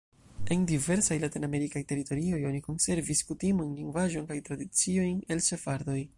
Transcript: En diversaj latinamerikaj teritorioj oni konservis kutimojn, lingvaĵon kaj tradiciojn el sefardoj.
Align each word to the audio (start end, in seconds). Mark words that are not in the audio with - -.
En 0.53 0.61
diversaj 0.69 1.17
latinamerikaj 1.23 1.83
teritorioj 1.91 2.41
oni 2.53 2.63
konservis 2.69 3.23
kutimojn, 3.29 3.77
lingvaĵon 3.83 4.27
kaj 4.33 4.43
tradiciojn 4.51 5.23
el 5.37 5.45
sefardoj. 5.51 6.01